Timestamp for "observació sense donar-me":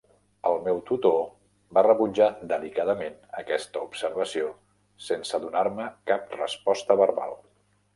3.91-5.91